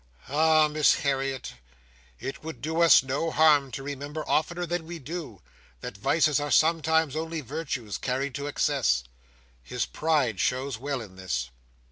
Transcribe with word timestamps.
Ah, 0.29 0.67
Miss 0.67 0.95
Harriet, 1.01 1.53
it 2.19 2.43
would 2.43 2.59
do 2.59 2.81
us 2.81 3.03
no 3.03 3.29
harm 3.29 3.69
to 3.69 3.83
remember 3.83 4.27
oftener 4.27 4.65
than 4.65 4.87
we 4.87 4.97
do, 4.97 5.43
that 5.81 5.95
vices 5.95 6.39
are 6.39 6.49
sometimes 6.49 7.15
only 7.15 7.39
virtues 7.39 7.99
carried 7.99 8.33
to 8.33 8.47
excess! 8.47 9.03
His 9.61 9.85
pride 9.85 10.39
shows 10.39 10.79
well 10.79 11.01
in 11.01 11.17
this." 11.17 11.51